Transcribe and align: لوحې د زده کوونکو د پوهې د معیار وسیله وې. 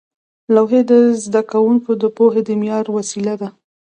لوحې 0.53 0.81
د 0.89 0.91
زده 1.25 1.41
کوونکو 1.51 1.91
د 2.01 2.03
پوهې 2.17 2.41
د 2.47 2.49
معیار 2.59 2.85
وسیله 2.97 3.33
وې. 3.39 3.49